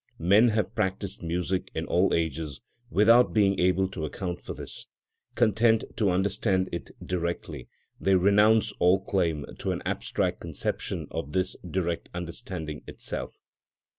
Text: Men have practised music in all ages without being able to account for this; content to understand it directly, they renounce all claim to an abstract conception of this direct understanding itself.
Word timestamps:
Men 0.17 0.47
have 0.49 0.73
practised 0.73 1.21
music 1.21 1.69
in 1.75 1.85
all 1.85 2.11
ages 2.11 2.61
without 2.89 3.33
being 3.35 3.59
able 3.59 3.87
to 3.89 4.03
account 4.03 4.41
for 4.41 4.55
this; 4.55 4.87
content 5.35 5.83
to 5.95 6.09
understand 6.09 6.69
it 6.71 6.89
directly, 7.05 7.67
they 7.99 8.15
renounce 8.15 8.71
all 8.79 8.99
claim 8.99 9.45
to 9.59 9.71
an 9.71 9.83
abstract 9.85 10.39
conception 10.39 11.05
of 11.11 11.33
this 11.33 11.55
direct 11.69 12.09
understanding 12.15 12.81
itself. 12.87 13.41